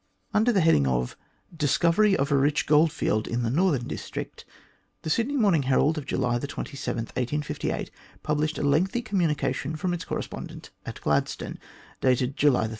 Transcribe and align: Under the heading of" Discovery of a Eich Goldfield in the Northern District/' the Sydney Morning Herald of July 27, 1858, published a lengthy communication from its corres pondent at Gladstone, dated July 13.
Under 0.33 0.51
the 0.51 0.61
heading 0.61 0.87
of" 0.87 1.15
Discovery 1.67 2.17
of 2.17 2.31
a 2.31 2.33
Eich 2.33 2.65
Goldfield 2.65 3.27
in 3.27 3.43
the 3.43 3.51
Northern 3.51 3.83
District/' 3.87 4.45
the 5.03 5.11
Sydney 5.11 5.35
Morning 5.37 5.61
Herald 5.61 5.95
of 5.95 6.07
July 6.07 6.39
27, 6.39 6.97
1858, 7.03 7.91
published 8.23 8.57
a 8.57 8.63
lengthy 8.63 9.03
communication 9.03 9.75
from 9.75 9.93
its 9.93 10.05
corres 10.05 10.27
pondent 10.27 10.71
at 10.87 11.01
Gladstone, 11.01 11.59
dated 12.01 12.35
July 12.35 12.61
13. 12.63 12.69